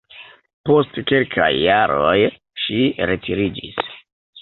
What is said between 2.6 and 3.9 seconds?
ŝi retiriĝis.